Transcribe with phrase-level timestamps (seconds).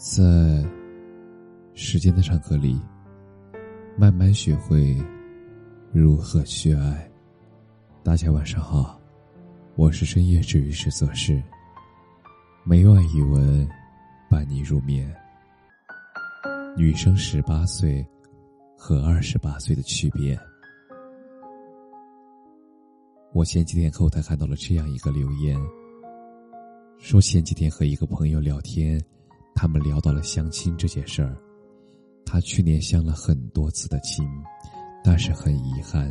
[0.00, 0.64] 在
[1.74, 2.80] 时间的长河里，
[3.98, 4.96] 慢慢学会
[5.92, 7.06] 如何去爱。
[8.02, 8.98] 大家晚上好，
[9.76, 11.42] 我是深夜治愈师则是
[12.64, 13.68] 每晚一文
[14.30, 15.14] 伴你入眠。
[16.78, 18.02] 女生十八岁
[18.78, 20.34] 和二十八岁的区别。
[23.34, 25.60] 我前几天后台看到了这样一个留言，
[26.96, 28.98] 说前几天和一个朋友聊天。
[29.60, 31.36] 他们聊到了相亲这件事儿，
[32.24, 34.26] 他去年相了很多次的亲，
[35.04, 36.10] 但是很遗憾，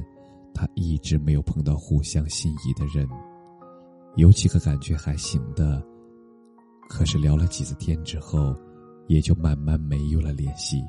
[0.54, 3.10] 他一直没有碰到互相心仪的人。
[4.18, 5.84] 有几个感觉还行的，
[6.88, 8.56] 可是聊了几次天之后，
[9.08, 10.84] 也就慢慢没有了联系。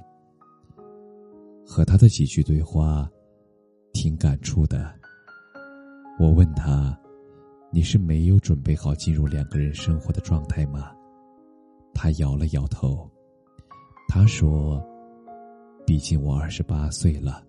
[1.66, 3.08] 和他的几句对话，
[3.94, 4.94] 挺感触的。
[6.18, 6.94] 我问他
[7.72, 10.90] ：“你是没有准备好进入两个人生活的状态吗？”
[11.94, 13.08] 他摇了摇头，
[14.08, 14.82] 他说
[15.86, 17.44] ：“毕竟我二十八岁了，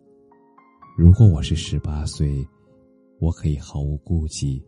[0.98, 2.46] 如果我是十八岁，
[3.20, 4.62] 我可以毫无顾忌，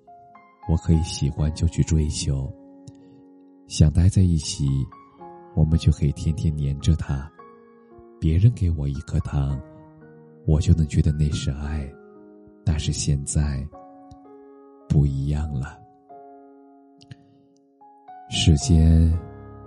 [0.70, 2.50] 我可以喜欢就去追求，
[3.67, 4.66] 想待在一起，
[5.56, 7.30] 我们就可以天天黏着他。
[8.20, 9.59] 别人给我一颗糖，
[10.48, 11.92] 我就能觉得那是爱，
[12.64, 13.67] 但是现在
[14.88, 15.78] 不一样了，
[18.30, 19.11] 时间。”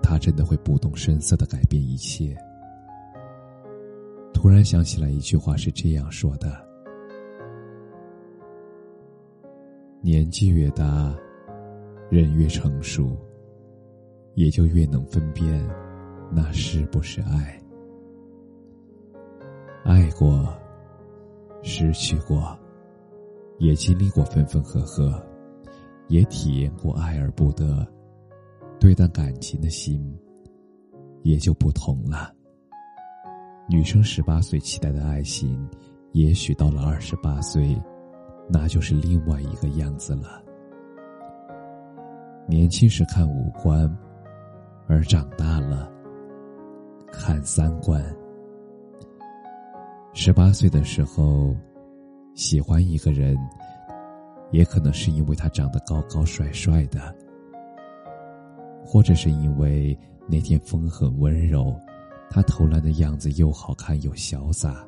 [0.09, 2.37] 他真的会不动声色的改变一切。
[4.33, 6.65] 突然想起来一句话是这样说的：
[10.01, 11.13] 年纪越大，
[12.09, 13.17] 人越成熟，
[14.35, 15.69] 也就越能分辨
[16.31, 17.61] 那是不是爱。
[19.85, 20.57] 爱过，
[21.63, 22.57] 失去过，
[23.59, 25.21] 也经历过分分合合，
[26.07, 27.85] 也体验过爱而不得。
[28.79, 30.17] 对待感情的心，
[31.23, 32.33] 也就不同了。
[33.69, 35.69] 女生十八岁期待的爱情，
[36.13, 37.77] 也许到了二十八岁，
[38.49, 40.43] 那就是另外一个样子了。
[42.49, 43.93] 年轻时看五官，
[44.87, 45.91] 而长大了
[47.11, 48.05] 看三观。
[50.13, 51.57] 十八岁的时候，
[52.35, 53.37] 喜欢一个人，
[54.53, 57.13] 也可能是因为他长得高高帅帅的。
[58.87, 59.99] 或者是因为
[60.29, 61.75] 那天风很温柔，
[62.31, 64.87] 他投篮的样子又好看又潇洒。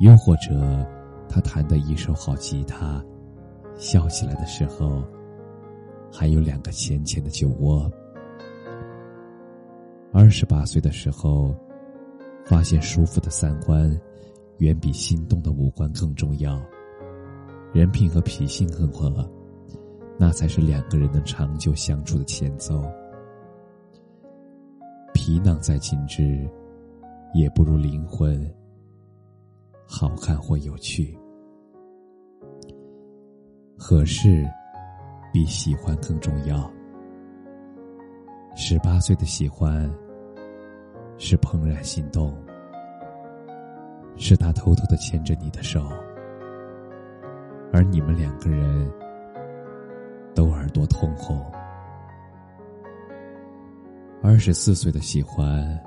[0.00, 0.86] 又或者，
[1.28, 3.02] 他弹的一手好吉他，
[3.76, 5.02] 笑起来的时候，
[6.12, 7.90] 还有两个浅浅的酒窝。
[10.12, 11.54] 二十八岁的时候，
[12.44, 13.98] 发现舒服的三观，
[14.58, 16.60] 远比心动的五官更重要。
[17.72, 19.26] 人品和脾性更合。
[20.22, 22.84] 那才是两个人能长久相处的前奏。
[25.14, 26.46] 皮囊再精致，
[27.32, 28.46] 也不如灵魂
[29.86, 31.16] 好看或有趣。
[33.78, 34.46] 合适
[35.32, 36.70] 比喜欢更重要。
[38.54, 39.90] 十八岁的喜欢
[41.16, 42.36] 是怦然心动，
[44.18, 45.82] 是他偷偷的牵着你的手，
[47.72, 48.86] 而你们两个人。
[50.34, 51.44] 都耳朵通红。
[54.22, 55.78] 二十四岁的喜欢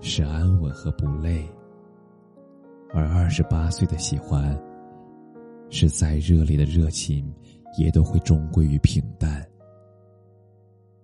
[0.00, 1.48] 是安稳和不累，
[2.92, 4.60] 而二十八岁的喜欢
[5.70, 7.32] 是再热烈的热情
[7.78, 9.46] 也都会终归于平淡，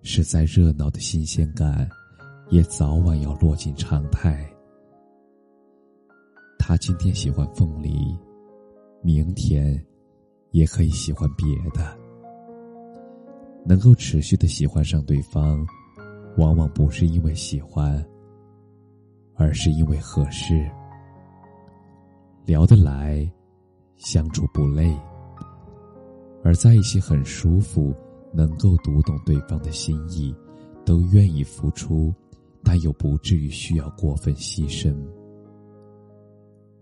[0.03, 1.89] 是再热闹的新鲜感
[2.49, 4.45] 也早晚要落进常态。
[6.59, 8.15] 他今天喜欢凤梨，
[9.01, 9.81] 明天
[10.51, 11.97] 也可以喜欢别的。
[13.65, 15.65] 能够持续的喜欢上对方，
[16.37, 18.03] 往往不是因为喜欢，
[19.35, 20.69] 而是因为合适，
[22.45, 23.29] 聊得来，
[23.97, 24.95] 相处不累，
[26.43, 27.93] 而在一起很舒服，
[28.33, 30.35] 能够读懂对方的心意，
[30.85, 32.13] 都愿意付出，
[32.63, 34.95] 但又不至于需要过分牺牲。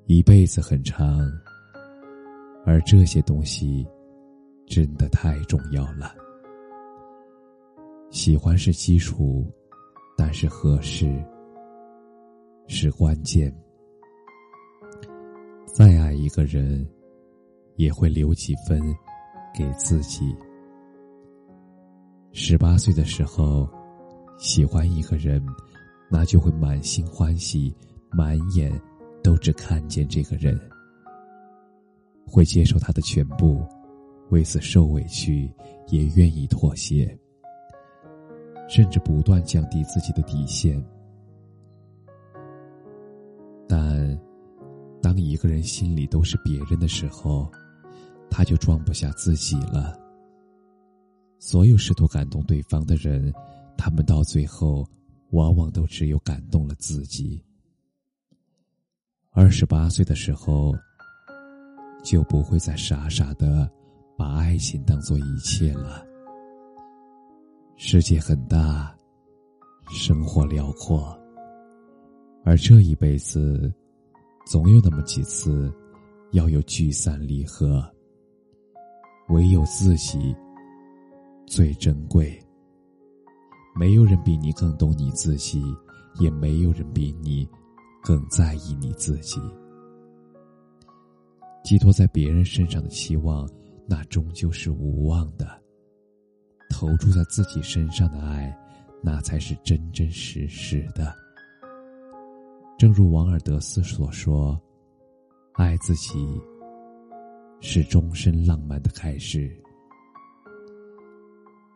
[0.06, 1.30] 一辈子很长，
[2.66, 3.86] 而这些东西，
[4.66, 6.16] 真的太重要了。
[8.10, 9.46] 喜欢是基础，
[10.18, 11.24] 但是合适
[12.68, 13.54] 是关键。
[15.66, 16.88] 再爱一个人，
[17.76, 18.82] 也会留几分
[19.54, 20.36] 给自己。
[22.32, 23.70] 十八岁的时候，
[24.38, 25.46] 喜欢一个人，
[26.10, 27.76] 那就会满心欢喜，
[28.12, 28.72] 满眼
[29.22, 30.60] 都只看见这个人，
[32.26, 33.66] 会接受他的全部，
[34.30, 35.52] 为此受委屈，
[35.90, 37.18] 也愿意妥协。
[38.68, 40.84] 甚至不断降低自己的底线。
[43.68, 44.20] 但，
[45.02, 47.52] 当一个人心里都是别人的时候，
[48.30, 50.00] 他就装不下自己了。
[51.40, 53.34] 所有试图感动对方的人，
[53.78, 54.88] 他们到最后，
[55.32, 57.44] 往往都只有感动了自己。
[59.32, 60.74] 二十八岁的时候，
[62.02, 63.70] 就不会再傻傻的
[64.18, 66.07] 把爱情当做一切了。
[67.80, 68.92] 世界很大，
[69.92, 71.16] 生活辽阔，
[72.44, 73.72] 而这一辈子，
[74.48, 75.72] 总有那么几次，
[76.32, 77.88] 要有聚散离合。
[79.30, 80.36] 唯有自己
[81.46, 82.44] 最珍贵。
[83.76, 85.64] 没有人比你更懂你自己，
[86.20, 87.48] 也没有人比你
[88.02, 89.40] 更在意你自己。
[91.64, 93.48] 寄托在别人身上的期望，
[93.86, 95.57] 那终究是无望的。
[96.78, 98.56] 投注在自己身上的爱，
[99.02, 101.12] 那才是真真实实的。
[102.78, 104.62] 正如王尔德斯所说
[105.58, 106.40] ：“爱自己
[107.62, 109.52] 是终身浪漫的开始。”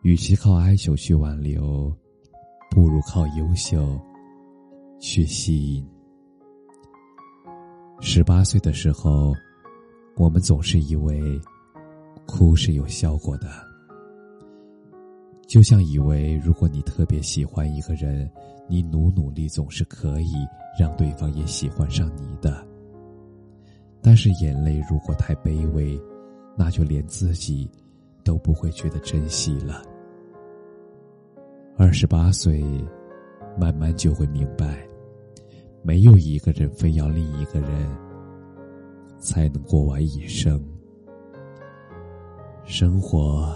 [0.02, 1.92] 与其靠哀求去挽留，
[2.70, 4.00] 不如靠优秀
[5.00, 5.84] 去吸引。
[8.00, 9.34] 十八岁的时候，
[10.14, 11.40] 我们总是以为
[12.24, 13.71] 哭是有效果的。
[15.52, 18.26] 就像以为，如果你特别喜欢一个人，
[18.66, 20.32] 你努努力总是可以
[20.80, 22.66] 让对方也喜欢上你的。
[24.00, 26.00] 但是眼泪如果太卑微，
[26.56, 27.70] 那就连自己
[28.24, 29.82] 都不会觉得珍惜了。
[31.76, 32.64] 二十八岁，
[33.60, 34.88] 慢慢就会明白，
[35.82, 37.94] 没有一个人非要另一个人
[39.18, 40.58] 才能过完一生。
[42.64, 43.54] 生活。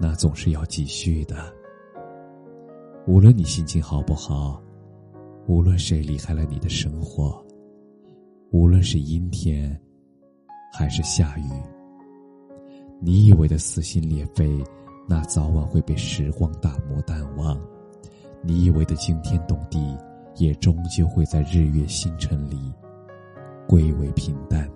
[0.00, 1.52] 那总是要继续的。
[3.06, 4.62] 无论你心情好不好，
[5.46, 7.44] 无论谁离开了你的生活，
[8.50, 9.80] 无论是阴天，
[10.72, 11.48] 还是下雨，
[13.00, 14.62] 你以为的撕心裂肺，
[15.08, 17.56] 那早晚会被时光打磨淡忘；
[18.42, 19.96] 你以为的惊天动地，
[20.36, 22.72] 也终究会在日月星辰里
[23.68, 24.68] 归为平淡。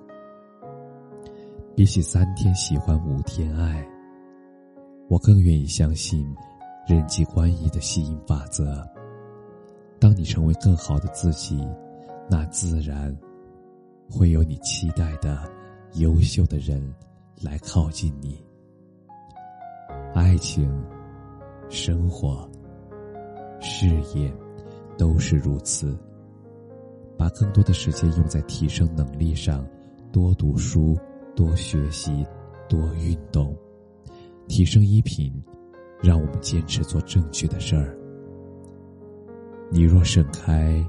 [1.75, 3.85] 比起三天喜欢五天爱。
[5.11, 6.25] 我更愿意相信
[6.87, 8.89] 人际关系的吸引法则。
[9.99, 11.67] 当你成为更好的自己，
[12.31, 13.15] 那自然
[14.09, 15.51] 会有你期待的
[15.95, 16.81] 优秀的人
[17.43, 18.41] 来靠近你。
[20.15, 20.73] 爱情、
[21.69, 22.49] 生活、
[23.61, 24.33] 事业
[24.97, 25.99] 都是如此。
[27.19, 29.67] 把更多的时间用在提升能力上，
[30.13, 30.97] 多读书，
[31.35, 32.25] 多学习，
[32.69, 33.53] 多运动。
[34.51, 35.33] 提升衣品，
[36.03, 37.97] 让我们坚持做正确的事儿。
[39.71, 40.85] 你若盛开，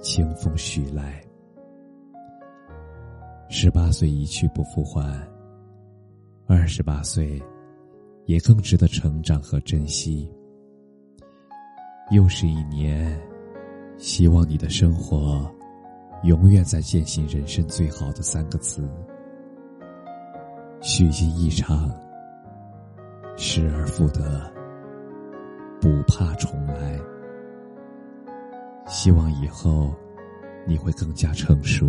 [0.00, 1.22] 清风徐来。
[3.50, 5.22] 十八岁一去不复还，
[6.46, 7.40] 二十八岁
[8.24, 10.26] 也更值得成长和珍惜。
[12.10, 13.20] 又是一年，
[13.98, 15.46] 希望你的生活
[16.22, 18.88] 永远在践行人生最好的三个字：
[20.80, 21.94] 虚惊一场。
[23.36, 24.52] 失而复得，
[25.80, 26.98] 不怕重来。
[28.86, 29.94] 希望以后
[30.66, 31.86] 你会更加成熟，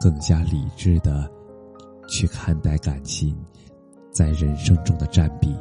[0.00, 1.30] 更加理智的
[2.08, 3.36] 去看待感情
[4.10, 5.56] 在人生中的占比。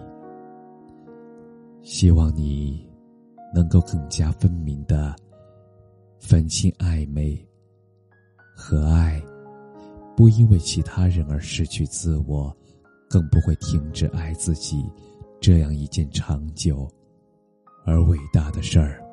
[1.82, 2.88] 希望你
[3.54, 5.16] 能够更加分明的
[6.20, 7.38] 分清暧昧
[8.56, 9.22] 和爱，
[10.16, 12.56] 不因为其他人而失去自我。
[13.10, 14.86] 更不会停止爱自己，
[15.40, 16.88] 这样一件长久
[17.86, 19.04] 而伟大的事儿。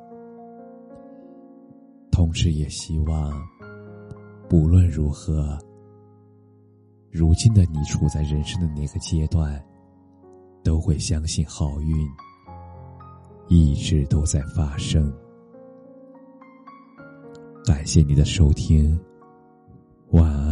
[2.11, 3.33] 同时也希望，
[4.49, 5.57] 不论如何，
[7.11, 9.63] 如今的你处在人生的哪个阶段，
[10.63, 12.07] 都会相信好运
[13.47, 15.13] 一直都在发生。
[17.65, 18.99] 感谢你的收听，
[20.11, 20.44] 晚安。